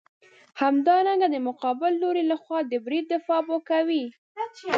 همدارنګه 0.61 1.27
د 1.33 1.35
مقابل 1.47 1.91
لوري 2.01 2.23
لخوا 2.31 2.59
د 2.71 2.73
برید 2.85 3.05
دفاع 3.13 3.41
به 3.47 3.57
کوې. 3.69 4.03